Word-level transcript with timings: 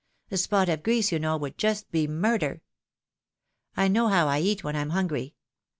A 0.31 0.37
spot 0.37 0.67
of 0.67 0.81
grease, 0.81 1.11
you 1.11 1.19
know, 1.19 1.37
would 1.37 1.59
just 1.59 1.91
be 1.91 2.07
murder. 2.07 2.63
I 3.77 3.87
know 3.87 4.07
how 4.07 4.25
I 4.27 4.39
eat 4.39 4.63
when 4.63 4.75
I'm 4.75 4.89
hungry. 4.89 5.35